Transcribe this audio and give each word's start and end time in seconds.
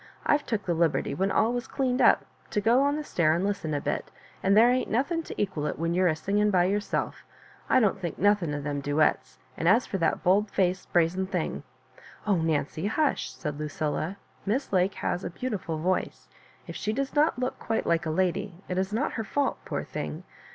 I've 0.25 0.47
took 0.47 0.65
the 0.65 0.73
liberty, 0.73 1.13
when 1.13 1.29
all 1.29 1.53
was 1.53 1.67
cleaned 1.67 2.01
up, 2.01 2.25
to 2.49 2.59
go 2.59 2.81
on 2.81 2.95
the 2.95 3.03
stair 3.03 3.33
and 3.35 3.45
listen 3.45 3.71
a 3.75 3.79
bit, 3.79 4.09
and 4.41 4.57
there 4.57 4.71
ain't 4.71 4.89
nothing 4.89 5.21
to 5.21 5.39
equal 5.39 5.67
it 5.67 5.77
when 5.77 5.93
you're 5.93 6.07
a 6.07 6.15
singing 6.15 6.49
by 6.49 6.65
^ 6.67 6.71
yourself. 6.71 7.17
I 7.69 7.79
don^t 7.79 7.99
think 7.99 8.17
nothing 8.17 8.55
of 8.55 8.63
them 8.63 8.81
duets— 8.81 9.37
and 9.57 9.67
as 9.67 9.85
for 9.85 9.99
that 9.99 10.23
bold 10.23 10.49
faced 10.49 10.91
brazen 10.91 11.27
thing 11.27 11.61
^" 11.97 11.99
"Oh, 12.25 12.37
Nancy, 12.37 12.87
hush!" 12.87 13.29
said 13.31 13.59
Lucilla; 13.59 14.17
Miss 14.43 14.73
Lake 14.73 14.95
has 14.95 15.23
a 15.23 15.29
beautiful 15.29 15.77
voice. 15.77 16.27
If 16.65 16.75
she 16.75 16.93
does 16.93 17.13
not 17.13 17.37
look 17.37 17.59
quite 17.59 17.85
like 17.85 18.07
a 18.07 18.09
lady, 18.09 18.55
it 18.67 18.79
is 18.79 18.91
not 18.91 19.11
her 19.13 19.23
fault, 19.23 19.59
poor 19.65 19.83
thing. 19.83 20.23